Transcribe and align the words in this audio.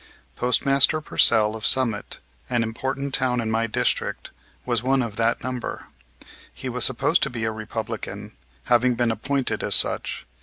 Postmaster 0.35 0.99
Pursell, 0.99 1.55
of 1.55 1.63
Summit, 1.63 2.21
an 2.49 2.63
important 2.63 3.13
town 3.13 3.39
in 3.39 3.51
my 3.51 3.67
district, 3.67 4.31
was 4.65 4.81
one 4.81 5.03
of 5.03 5.15
that 5.17 5.43
number. 5.43 5.85
He 6.51 6.69
was 6.69 6.83
supposed 6.83 7.21
to 7.21 7.29
be 7.29 7.43
a 7.43 7.51
Republican, 7.51 8.35
having 8.63 8.95
been 8.95 9.11
appointed 9.11 9.61
as 9.63 9.75
such. 9.75 10.25